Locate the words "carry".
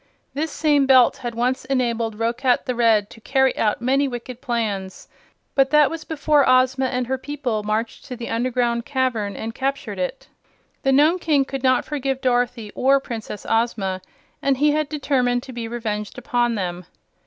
3.21-3.55